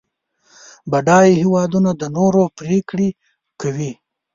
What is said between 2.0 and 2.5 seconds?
د نورو